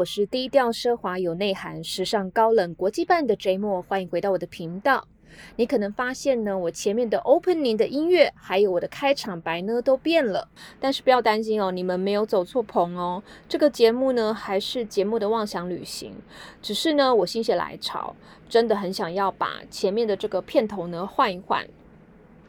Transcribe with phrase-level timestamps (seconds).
[0.00, 5.06] 我是低调奢华有内涵、时尚高冷国际范的 J 莫，欢迎回到我的频道。
[5.56, 10.48] 你可能发现呢，我前面的 opening 的音乐，还有我的开场白呢，都变了。
[10.80, 13.22] 但是不要担心哦，你们没有走错棚哦。
[13.46, 16.14] 这个节目呢，还是节目的妄想旅行，
[16.62, 18.16] 只是呢，我心血来潮，
[18.48, 21.68] 真的很想要把前面的这个片头呢换一换。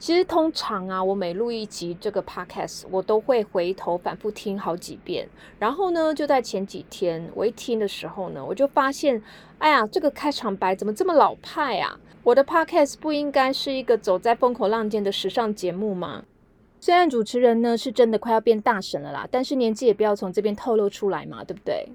[0.01, 5.29] 其实通常啊，我每录一集这个 podcast，我都会回头反复听好几遍。
[5.59, 9.21] 然后呢，就在前几天我一听的时候呢，我就发现，
[9.59, 11.99] 哎呀，这个开场白怎么这么老派啊？
[12.23, 16.23] 我的 podcast 不应该是一个走在风口浪尖的时尚节目吗？
[16.79, 21.87] 虽然主持人呢是真的快要变大神了啦，但是年纪也不要从这边透露出来嘛，对不对？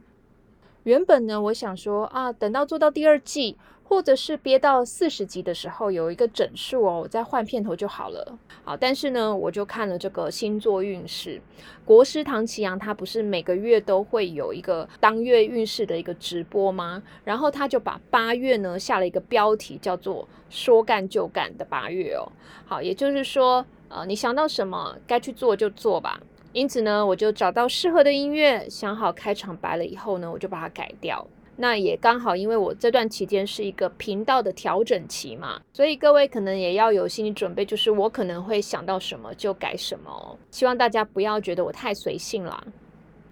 [0.84, 3.56] 原本呢，我想说啊，等到做到第二季。
[3.88, 8.36] 或者是憋到四十集的时候有一个整数哦，我再换片头就好了。
[8.64, 11.40] 好，但是呢，我就看了这个星座运势，
[11.84, 17.00] 国师唐奇阳他不是每个月都会有一个当月运势的一个直播吗？
[17.24, 22.26] 然后他就把八月呢下了一个标题叫做“说干就干”的八月哦。
[22.64, 26.20] 好，也就是说，呃，你想到什么该去做就做吧。
[26.52, 31.24] 因此呢，我就找到适合的音乐，想好开场白了以后呢，我就把它改掉。
[31.56, 40.38] 那也刚好，因为我这段期间是一个频道的调整期嘛，所以各位可能也要有心理准备，就是我可能会想到什么就改什么。
[40.50, 42.62] 希望大家不要觉得我太随性啦。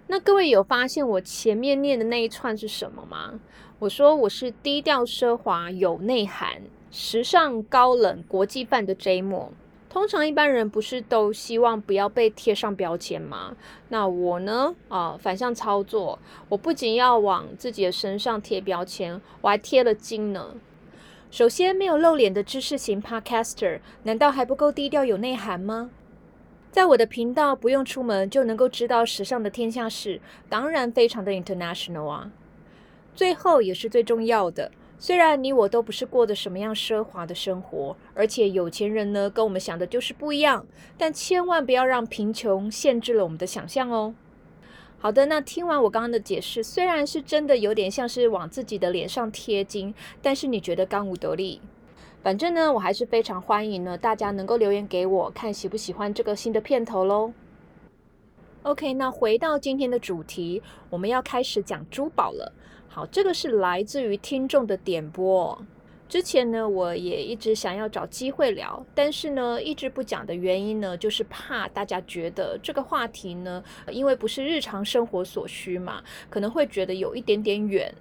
[0.07, 3.39] 那各位有发现我前面念的那一串是什么吗？
[3.79, 9.51] 我说我是低调奢华有内涵、时尚高冷国际范的 J 莫。
[9.95, 13.55] 通常一般人不是都希望不要被贴上标签吗？
[13.87, 14.75] 那我呢？
[14.89, 20.55] 啊，反向操作，我不仅要往自己的身上贴标签，我还贴了金呢。
[21.31, 25.89] 首先，没有露脸的知识型 Podcaster，难道还不够低调有内涵吗？
[26.73, 30.19] 在我的频道，不用出门就能够知道时尚的天下事，
[30.49, 32.31] 当然非常的 international 啊。
[33.15, 34.73] 最后也是最重要的。
[35.05, 40.65] 虽然你我都不是过的什么样奢华的生活，而且有钱人呢跟我们想的就是不一样，
[40.97, 44.15] 但千万不要让贫穷限制了我们的想象哦。
[44.97, 49.93] 好的，那听完我刚刚的解释，虽然是真的有点像是往自己的脸上贴金，
[50.23, 51.61] 但是你觉得刚无得力？
[52.23, 57.31] 反正呢，我还是非常欢迎呢，大家能够留言给我，看喜不喜欢这个新的片头喽。
[58.63, 62.51] OK，那回到今天的主题，我们要开始讲珠宝了。
[62.95, 65.61] 好，这个是来自于听众的点播。
[66.07, 73.61] 之前呢，我也一直想要找机会聊，但是呢，一直不讲的原因呢，就是怕大家觉得这个话题呢，
[73.91, 77.93] 因为不是日常生活所需嘛，可能会觉得有一点点远。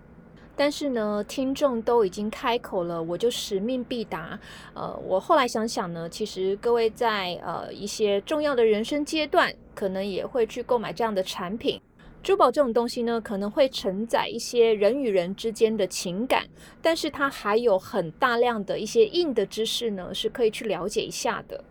[0.54, 4.38] 但是呢，听众都已经开口了，我就使命必达。
[4.74, 11.80] 呃，我后来想想呢，其实各位在呃一些重要的人生阶段，可能也会去购买这样的产品。
[12.24, 16.46] 珠宝这种东西呢，可能会承载一些人与人之间的情感，
[16.80, 21.62] 但是它还有很大量的一些硬的知识呢，是可以去了解一下的。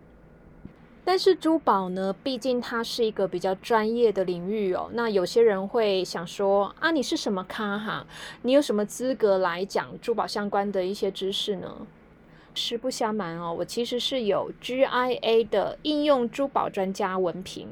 [1.04, 4.88] 但是珠宝呢，毕竟它是一个比较专业的领域哦。
[4.92, 8.06] 那有些人会想说啊，你是什么咖哈？
[8.42, 11.84] 你有什么资格来讲珠宝相关的一些知识呢？
[12.54, 17.68] 实不相瞒哦，我其实是有 GIA 的应用珠宝专家文凭。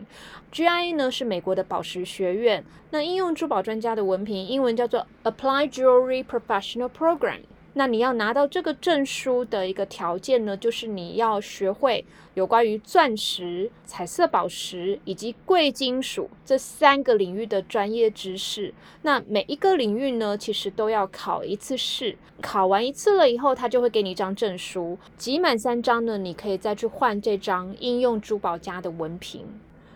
[0.53, 7.41] GIA 呢是美国的宝石学院，那应用珠宝专家的文凭，英文叫做 Applied Jewelry Professional Program。
[7.75, 18.75] 那你要拿到这个证书的一个条件呢，就是你要学会有关于钻石、彩色宝石以及贵金属这三个领域的专业知识。
[19.01, 24.99] 那每一个领域呢，其实都要考一次试，考完一次了以后，他就会给你一张证书。
[25.17, 29.47] 集满三张呢，你可以再去换这张应用珠宝家的文凭。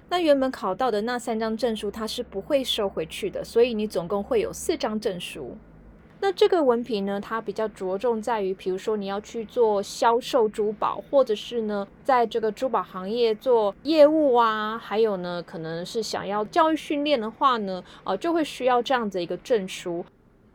[0.08, 5.58] 那原本考到的那三张证书，它是不会收回去的，所以你总共会有四张证书。
[6.18, 20.04] 那这个文凭呢，它比较着重在于，比如说你要去做销售珠宝，或者是呢，在这个珠宝行业做业务啊，还有呢，可能是想要教育训练的话呢，啊，就会需要这样子一个证书。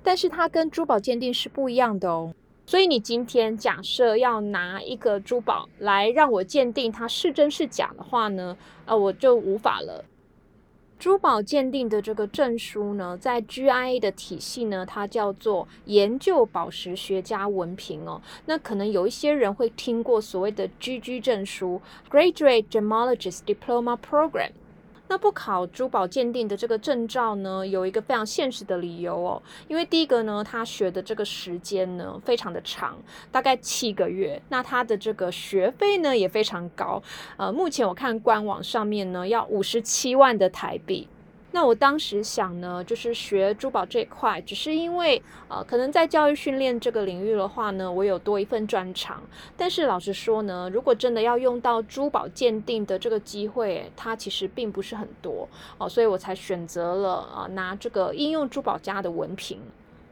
[0.03, 2.33] 但是它跟珠宝鉴定是不一样的哦。
[2.65, 10.03] 所以你今天假设要拿一个珠宝来让我鉴定它是真是假的话呢，啊，我就无法了。
[11.01, 18.21] 珠宝鉴定的这个证书呢，在 GIA 的体系呢，它叫做研究宝石学家文凭哦。
[18.45, 21.81] 那可能有一些人会听过所谓的 GG 证书
[22.11, 24.51] （Graduate Gemologist Diploma Program）。
[25.11, 32.97] 那不考珠宝鉴定的这个证照呢，有一个非常现实的理由哦，因为第一个呢，他学的这个时间呢非常的长，
[33.29, 37.03] 大概七个月，那他的这个学费呢也非常高，
[37.35, 41.09] 呃，目前我看官网上面呢要五十七万的台币。
[41.53, 49.21] 那我当时想呢，就是学珠宝这一块，只是因为呃，可能在教育训练这个领域的话呢，我有多一份专长。
[49.57, 59.59] 但是老实说呢，如果真的要用到珠宝鉴定的这个机会，它其实并不是很多哦，所以我才选择了啊拿这个应用珠宝家的文凭。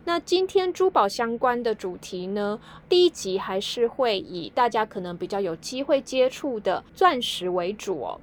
[0.06, 2.60] 那今天珠宝相关的主题呢，
[2.90, 8.20] 第一集还是会以大家可能比较有机会接触的钻石为主哦。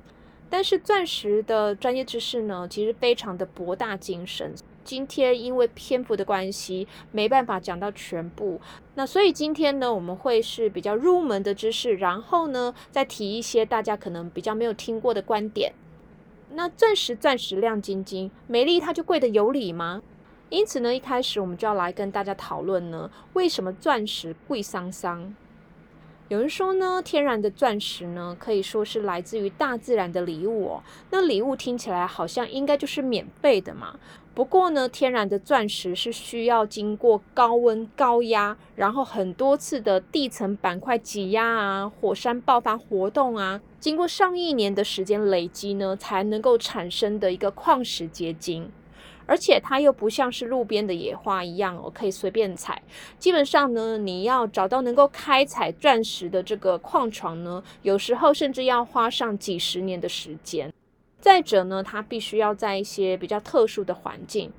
[0.48, 4.54] 但是钻石的专业知识呢，其实非常的博大精深。
[4.84, 8.60] 今天因为篇幅的关系，没办法讲到全部。
[8.94, 15.72] 那所以今天呢，我们会是比较入门的知识，然后呢，再提一些大家可能比较没有听过的观点。
[16.52, 20.02] 那钻石钻石亮晶晶，美丽它就贵的有理吗？
[20.48, 25.34] 因此呢，一开始我们就要来跟大家讨论呢，为什么钻石贵桑桑？
[26.28, 30.82] 有人说呢，天然的钻石呢，可以说是来自于大自然的礼物哦。
[31.10, 33.96] 那礼物听起来好像应该就是免费的嘛。
[34.34, 48.70] 不过呢，天然的钻石是需要经过高温高压，然后很多次的地层板块挤压啊，火山爆发活动啊，经过上亿年的时间累积呢，才能够产生的一个矿石结晶。
[49.26, 52.80] 而且它又不像是路边的野花一样哦，可以随便采。
[53.18, 60.72] 基本上呢，你要找到能够开采钻石的这个矿床呢，有时候甚至要花上几十年的时间。
[61.20, 64.52] 再者呢，它必须要在一些比较特殊的环境。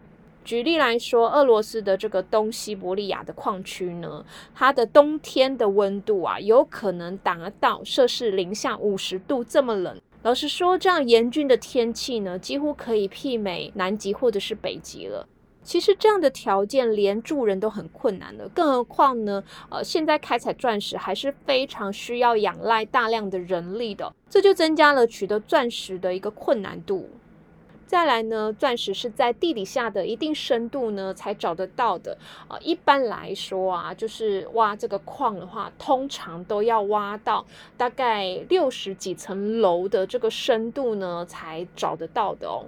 [0.44, 10.00] 举例来说，俄罗斯的这个东西伯利亚的矿区呢，它的冬天的温度啊，有可能达到摄氏零下五十度这么冷。
[10.28, 15.26] 老实说，这样严峻的天气呢，几乎可以媲美南极或者是北极了。
[15.64, 19.42] 其实这样的条件连住人都很困难的，更何况呢？
[19.70, 27.10] 呃，现在开采钻石还是非常需要仰赖大量的人力的，这就增加了取得钻石的一个困难度。
[27.88, 32.18] 再来呢，钻石是在地底下的一定深度呢才找得到的
[32.50, 32.60] 啊。
[32.62, 37.46] 一般来说啊，就是挖这个矿的话，通常都要挖到
[37.78, 42.66] 大概六十几层楼的这个深度呢才找得到的哦。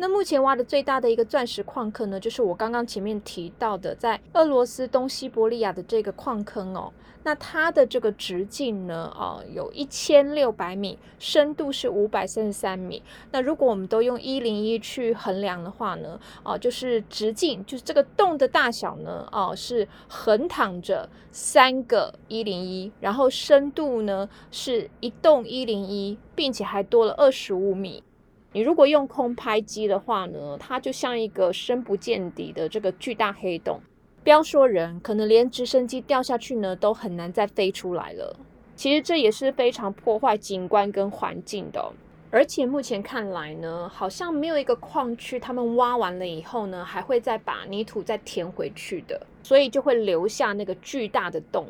[0.00, 6.90] 那目前挖的最大的一个钻石矿坑呢，就是我刚刚前面提到的，在俄罗斯东西伯利亚的这个矿坑哦。
[7.22, 13.02] 那它的这个直径呢，啊，有一千六百米，深度是五百三十三米。
[13.30, 28.02] 那如果我们都用一零一去衡量的话呢，啊，就是直径，就是这个洞的大小呢，哦，是横躺着三个一零一，然后深度呢是一洞一零一，并且还多了二十五米。
[28.52, 33.80] 你如果用空拍机的话呢，它就像一个深不见底的这个巨大黑洞。
[34.24, 38.36] 不要说人，可能连直升机掉下去呢，都很难再飞出来了。
[38.74, 41.92] 其实这也是非常破坏景观跟环境的。
[42.32, 51.66] 而且目前看来呢，好像没有一个矿区，他们挖完了以后呢，还会再把泥土再填回去的，所以就会留下那个巨大的洞。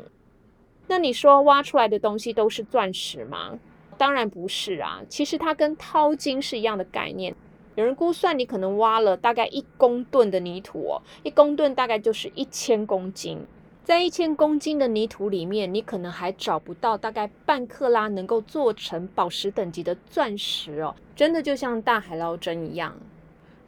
[0.87, 3.57] 那你说挖出来的东西都是钻石吗？
[4.01, 7.35] 当然不是啊，其实它跟淘金是一样的概念。
[7.75, 13.45] 有人估算，你可能挖了大概一公吨的泥土哦，一公吨大概就是一千公斤。
[13.83, 22.97] 在一千公斤的泥土里面，你可能还找不到大概半克拉能够做成宝石等级的钻石哦，真的就像大海捞针一样。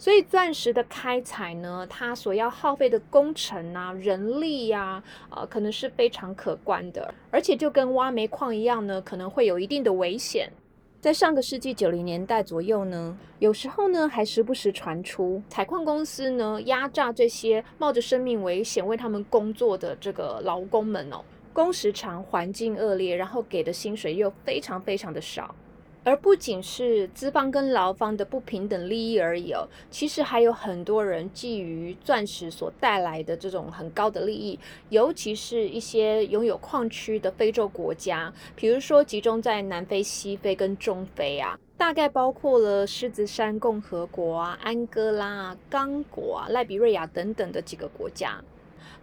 [0.03, 10.51] 所以钻石的开采呢，它所要耗费的工程啊、人力呀，呃，可能是非常可观的，而且就跟挖煤矿一样呢，可能会有一定的危险。
[10.99, 25.55] 在上个世纪九零年代左右呢，有时候呢还时不时传出采矿公司呢压榨这些冒着生命危险为他们工作的这个劳工们哦，工时长、环境恶劣，然后给的薪水又非常非常的少。
[26.03, 48.43] 而不仅是资方跟劳方的不平等利益而已哦，其实还有很多人觊觎钻石所带来的这种很高的利益，尤其是一些拥有矿区的非洲国家，比如说集中在南非、西非跟中非啊，大概包括了狮子山共和国啊、安哥拉啊、刚果啊、赖比瑞亚等等的几个国家。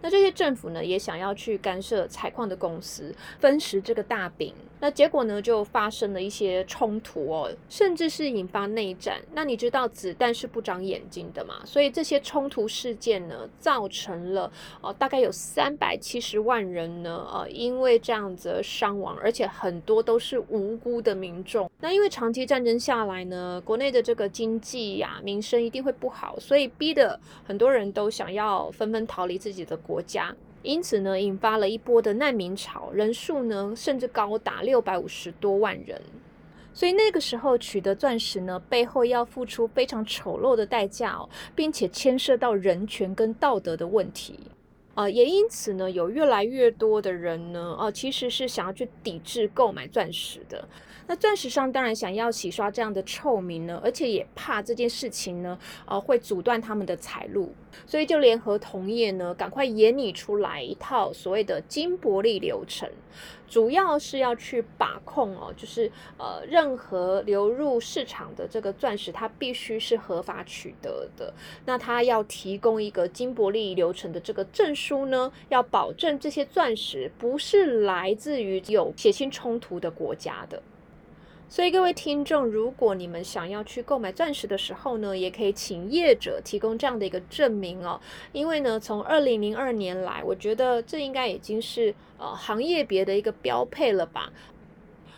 [0.03, 4.53] 那这些政府呢，也想要去干涉采矿的公司，分食这个大饼。
[4.81, 9.21] 那结果呢，就发生了一些冲突哦，甚至是引发内战。
[9.33, 11.61] 那你知道子弹是不长眼睛的嘛？
[11.63, 21.69] 所以这些冲突事件呢，造成了哦，大概有三百七十万人呢，呃，因为这样子伤亡，而且很多都是无辜的民众。
[21.79, 30.35] 那因为长期战争下来呢，国内的这个经济呀、民生一定会不好，所以逼得很多人都想要纷纷逃离自己的国家。
[30.63, 36.01] 因此呢，引发了一波的难民潮，人数呢甚至高达六百五十多万人。
[36.73, 44.39] 所以那个时候取得钻石呢，背后要付出非常丑陋的代价哦，并且牵涉到人权跟道德的问题。
[44.93, 50.67] 啊，也因此呢，有越来越多的人呢，哦，其实是想要去抵制购买钻石的。
[51.11, 57.53] 那钻石商当然想要洗刷这样的臭名呢，而且也怕这件事情呢，呃，会阻断他们的财路，
[57.85, 62.89] 所以就联合同业呢，赶快研拟出来一套所谓的金伯利流程，
[63.45, 71.33] 主要是要去把控哦，就是呃，任何流入市场的这个钻石，它必须是合法取得的。
[71.65, 80.63] 那它要提供一个金伯利流程的这个证书呢，要保证这些钻石不是来自于有血腥冲突的国家的。
[81.51, 87.99] 所以各位听众，如果你们想要去购买钻石的时候呢，也可以请业者提供这样的一个证明哦。
[88.31, 94.31] 因为呢，从二零零二年来，我觉得这应该已经是呃行业别的一个标配了吧。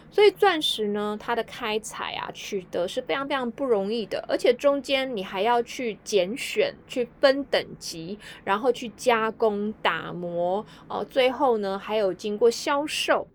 [0.09, 13.27] 所以钻石呢，它的开采啊，取得是非常非常不容易的，而且中间你还要去拣选、去分等级，然后去加工、打磨，哦，最后呢还有经过销售。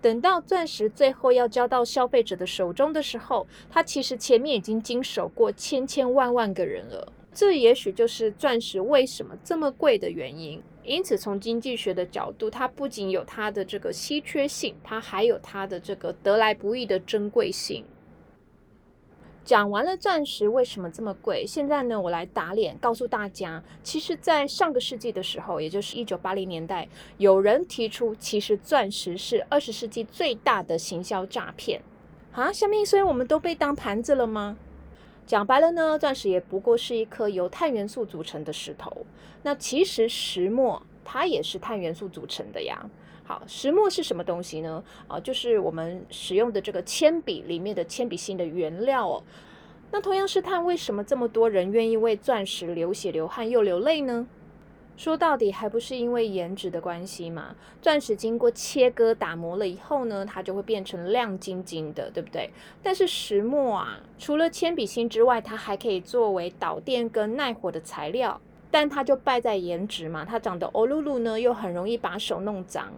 [0.00, 7.12] 等到钻石最后要交到消费者的手中的时候，它其实前面已经经手过千千万万个人了。
[7.32, 10.62] 这也许就是钻石为什么这么贵的原因。
[10.84, 17.84] 因此，从经济学的角度，它不仅有它的这个稀缺性，它还有它的这个得来不易的珍贵性。
[19.46, 26.88] 讲完了钻石为什么这么贵，现在呢，我来打脸，告诉大家，其实，在上个世纪的时候，也就是一九八零年代，
[27.18, 31.80] 有人提出，其实钻石是二十世纪最大的行销诈骗
[32.32, 32.52] 啊！
[32.52, 34.56] 下面，所以我们都被当盘子了吗？
[35.24, 39.06] 讲白了呢，钻石也不过是一颗由碳元素组成的石头。
[39.44, 42.90] 那其实石墨它也是碳元素组成的呀。
[43.26, 44.82] 好，石墨是什么东西呢？
[45.08, 49.22] 啊，就是我们使用的这个铅笔里面的铅笔芯的原料哦。
[49.90, 54.28] 那同样是碳，为什么这么多人愿意为钻石流血、流汗又流泪呢？
[54.96, 57.54] 说到底，还不是因为颜值的关系嘛？
[57.82, 62.48] 钻石经过切割、打磨了以后呢，它就会变成亮晶晶的，对不对？
[62.82, 68.40] 但是石墨啊，除了铅笔芯之外，它还可以作为导电跟耐火的材料，
[68.70, 70.24] 但它就败在颜值嘛。
[70.24, 72.90] 它长得欧噜噜呢，又很容易把手弄脏。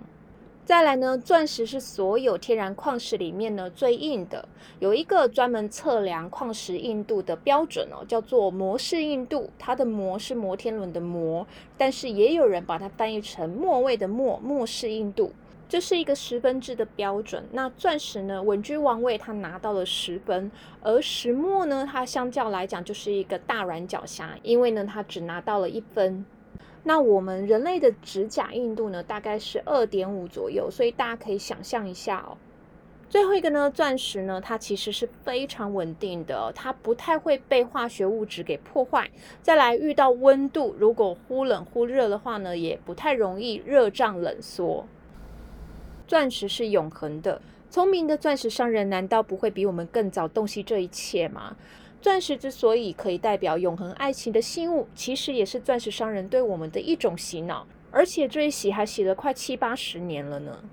[0.68, 4.46] 再来呢，钻石是所有天然矿石里面呢最硬的，
[4.80, 9.48] 有一个专门测量矿石硬度的标准哦，叫做摩氏硬度。
[9.58, 11.46] 它的摩是摩天轮的摩，
[11.78, 15.32] 但是也有人把它翻译成末位的末，末氏硬度，
[15.70, 17.42] 这是一个十分制的标准。
[17.52, 26.26] 那钻石呢稳居王位，它拿到了十分，而石墨呢，它相较来讲就是一个大软脚虾，因为呢它只拿到了一分。
[26.88, 32.38] 那我们人类的指甲硬度呢，大概是二点五左右，所以大家可以想象一下哦。
[33.10, 39.10] 最后一个呢，钻石呢，它其实是非常稳定的，它不太会被化学物质给破坏。
[39.42, 44.86] 再来遇到温度，如果忽冷忽热的话呢，也不太容易热胀冷缩。
[46.06, 51.54] 钻石是永恒的，聪明的钻石商人难道不会比我们更早洞悉这一切吗？
[52.00, 60.64] 钻石之所以可以代表永恒爱情的信物，其实也是钻石商人对我们的一种洗脑，而且这一洗还洗了快七八十年了呢。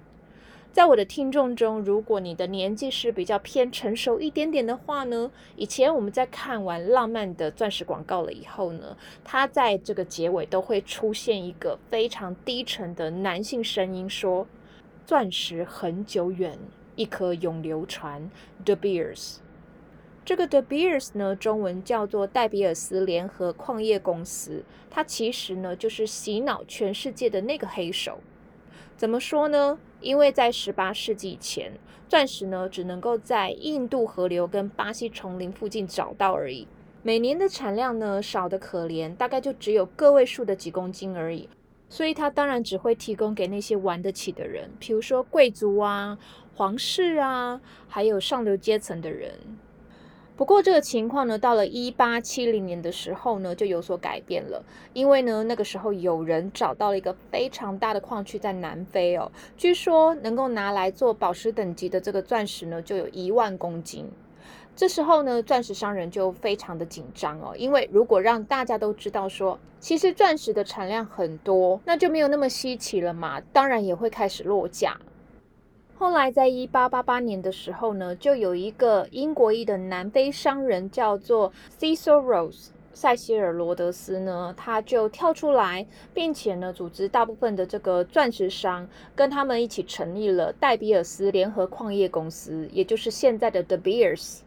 [0.71, 14.45] 在我的听众中，如果你的年纪是比较偏成熟一点点的话呢，以前我们在看完浪漫的钻石广告了以后呢，它在这个结尾都会出现一个非常低沉的男性声音说
[15.07, 16.59] ：“钻石很久远，
[16.97, 18.29] 一颗永流传。”
[18.65, 19.37] The Beers。
[20.25, 28.17] 这个 De Beers 呢，中文叫做戴比尔斯联合矿业公司，它其实呢就是洗脑全世界的那个黑手。
[28.97, 29.77] 怎么说呢？
[30.01, 31.73] 因为在十八世纪前，
[32.09, 36.67] 钻石呢只能够在印度河流跟巴西丛林附近找到而已，
[37.03, 41.47] 每年的产量呢少得可怜，大概就只有个位数的几公斤而已。
[41.87, 46.17] 所以它当然只会提供给那些玩得起的人，比如说贵族啊、
[46.55, 49.31] 皇室啊，还有上流阶层的人。
[50.37, 54.61] 不过这个情况呢，到了一八七零年的时候呢，就有所改变了。
[54.91, 64.09] 因为呢，那个时候有人找到了一个非常大的矿区在南非哦，据说能够拿来做宝石等级的这个钻石呢，就有一万公斤。
[64.75, 74.97] 这时候呢，钻石商人就非常的紧张哦，因为如果让大家都知道说，其实钻石的产量很多，那就没有那么稀奇了嘛，当然也会开始落价。
[75.97, 88.85] 后来，在一八八八年的时候呢，就有一个英国裔的南非商人叫做 Cecil Rose，塞西尔罗德斯呢，他就跳出来，并且呢，组织大部分的这个钻石商，
[89.15, 94.39] 跟他们一起成立了戴比尔斯联合矿业公司，也就是现在的 De Beers。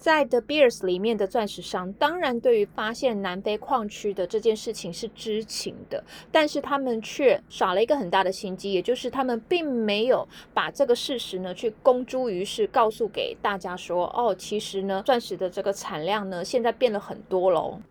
[0.00, 6.02] 在 The Beers 里面的钻石商，当然对于发现南非矿区的这件事情是知情的，
[6.32, 17.82] 但是他们却耍了一个很大的心机，也就是他们并没有把这个事实呢去公诸于世，告诉给大家说，哦，其实呢，钻石的这个产量呢现在变了很多喽，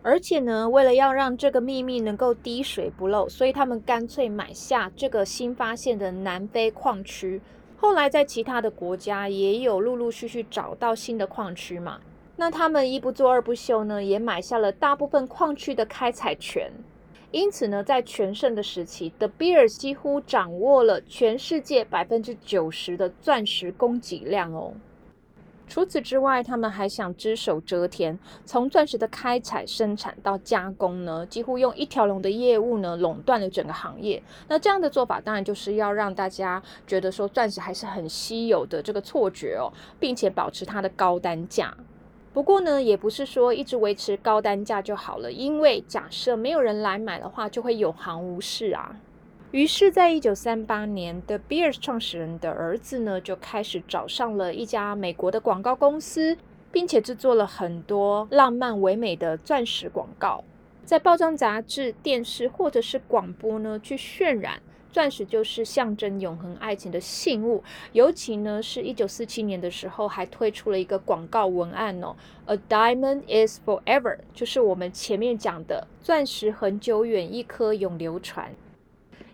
[0.00, 7.42] 而且呢，为了要让这个秘密能够滴水不漏，所以他们干脆买下这个新发现的南非矿区。
[7.82, 11.98] 后来在其他的国家也有陆陆续续找到新的矿区嘛，
[12.36, 16.70] 那他们一不做二不休呢，也买下了大部分矿区的开采权。
[17.32, 24.74] 因此呢，在全盛的时期，The Beers 几乎掌握了全世界百分之九十的钻石供给量哦。
[25.68, 34.22] 除此之外，他们还想只手遮天，从钻石的开采、生产到加工呢，几乎用一条龙的业务呢，垄断了整个行业。
[34.48, 41.74] 那这样的做法，当然就是要让大家觉得说钻石还是很稀有的这个错觉哦，并且保持它的高单价。
[42.34, 48.96] 不过呢，也不是说一直维持高单价就好了，因为假设没有人来买的话，就会有行无市啊。
[49.52, 56.38] 于是，在一九三八年的 Beers 创始人的儿子呢，就开始找上了一家美国的广告公司，
[56.70, 60.42] 并且制作了很多浪漫唯美的钻石广告，
[60.86, 67.62] 在报章、杂志、电视或者是广播呢，去渲染钻石就是象征永恒爱情的信物。
[67.92, 72.16] 尤其呢，是一九四七年的时候，还推出了一个广告文案哦
[72.46, 78.50] ，“A diamond is forever”，就是我们前面讲的钻石很久远，一颗永流传。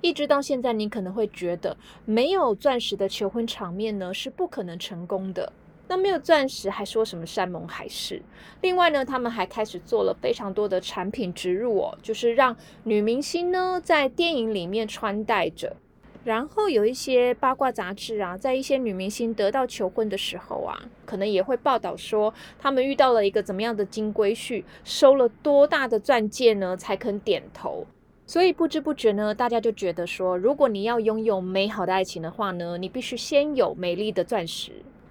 [0.01, 5.53] 一直到现在，你可能会觉得没有钻石的求婚场面呢是不可能成功的。
[5.91, 8.21] 那没有钻石还说什么山盟海誓？
[8.61, 15.77] 另外呢，他们还开始做了非常多的产品植入哦，就是让女明星呢在电影里面穿戴着。
[16.25, 27.87] 然后有一些八卦杂志啊，在一些女明星得到求婚的时候啊，可能也会报道说他们遇到了一个怎么样的金龟婿，收了多大的钻戒呢才肯点头。
[28.29, 34.71] 所以不知不觉呢，大家就觉得说，如果你要拥有美好的爱情的话呢，你必须先有美丽的钻石。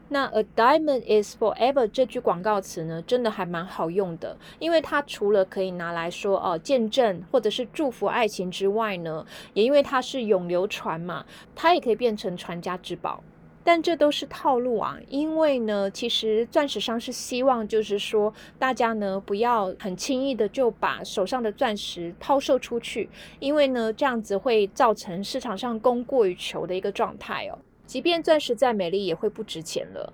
[0.10, 9.25] 那 "A diamond is forever" 这句广告词呢，真的还蛮好用的，因为它除了可以拿来说哦见证或者是祝福爱情之外呢，
[9.56, 11.25] 也因为它是永流传嘛，
[11.56, 13.23] 它也可以变成传家之宝。
[13.67, 27.60] 但这都是套路啊，因为呢，其实钻石商是希望，就是说大家呢不要很轻易的就把手上的钻石抛售出去，因为呢这样子会造成市场上供过于求的一个状态哦。
[27.86, 30.13] 即便钻石再美丽，也会不值钱了。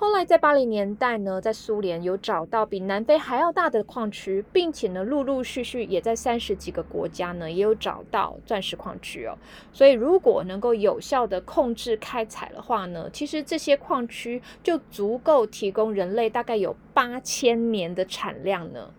[0.00, 9.36] 后来在八零年代呢，在苏联有找到比南非还要大的矿区，并且呢，陆陆续续也在三十几个国家呢，也有找到钻石矿区哦。
[9.72, 18.90] 所以如果能够有效的控制开采的话呢，其实这些矿区就足够提供人类大概有八千年的产量呢。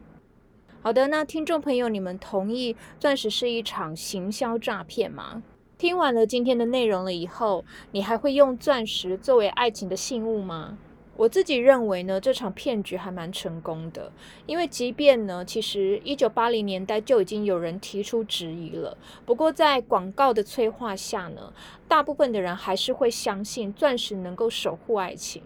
[0.81, 5.43] 好的，那听众朋友，你们同意钻石是一场行销诈骗吗？
[5.77, 10.77] 听完了今天的内容了以后，你还会用钻石作为爱情的信物吗？
[11.19, 14.09] 我自己认为呢，这场骗局还蛮成功的，
[14.45, 18.97] 因为即便呢，其实一九八零年代就已经有人提出质疑了。
[19.25, 21.51] 不过在广告的催化下呢，
[21.89, 25.43] 大部分的人还是会相信钻石能够守护爱情。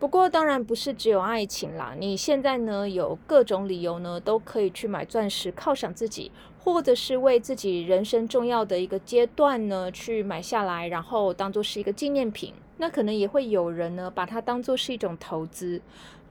[0.00, 6.32] 不过当然不是只有爱情啦，你现在呢有各种理由呢，都可以去买钻石犒赏自己。
[6.62, 12.52] 或者是为自己人生重要的一个阶段呢，去买下来，然后当做是一个纪念品。
[12.80, 15.82] 那可能也会有人呢，把它当做是一种投资。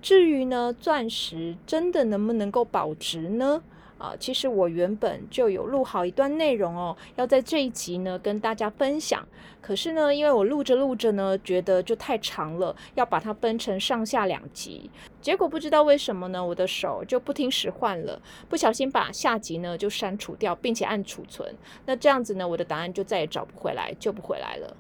[0.02, 3.62] 至于呢，钻石真的能不能够保值呢？
[4.00, 9.28] 啊，其实我原本就有录好一段内容哦，要在这一集呢跟大家分享。
[9.62, 14.90] 可是呢，因为我录着录着呢，觉得就太长了，要把它分成上下两集。
[15.22, 21.54] 结果不知道为什么呢，我的手就不听使唤了，不小心把下集呢就删除掉，并且按储存。
[21.86, 24.76] 那这样子呢，我的答案就再也找不回来，救不回来了。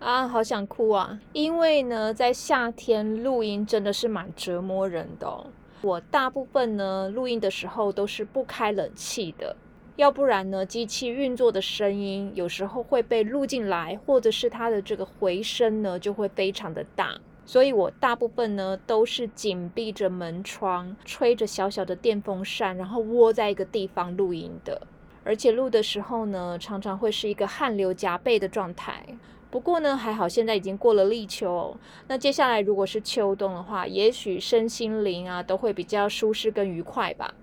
[0.00, 1.20] 啊，好想哭啊！
[1.34, 5.46] 因为呢，在夏天录音真的是蛮折磨人的。
[5.82, 9.54] 我大部分呢录音的时候都是不开冷气的，
[9.96, 24.80] 要不然呢机器运作的声音有时候会被录进来，或者是它的这个回声呢就会非常的大，所以我大部分呢都是紧闭着门窗，吹着小小的电风扇，然后窝在一个地方录音的，
[25.24, 29.04] 而且录的时候呢常常会是一个汗流浃背的状态。
[29.50, 31.76] 不过呢，还好现在已经过了立秋哦。
[32.06, 37.34] 那接下来如果是秋冬的话，也许身心灵啊都会比较舒适跟愉快吧。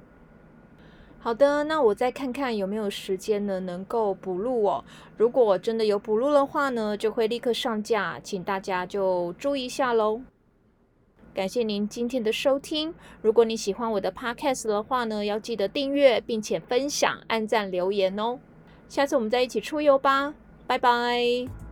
[1.20, 4.86] 好的，那我再看看有没有时间呢，能够补录哦。
[5.17, 10.22] 如果真的有补录的话呢，就会立刻上架，请大家就注意一下喽。
[11.34, 12.93] 感谢您今天的收听。
[13.22, 18.39] 如果你喜欢我的 podcast 的话呢，要记得订阅，并且分享、按赞、留言哦。
[18.88, 20.34] 下次我们再一起出游吧，
[20.65, 21.66] 拜拜。